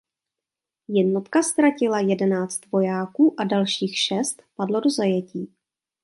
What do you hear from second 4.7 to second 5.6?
do zajetí.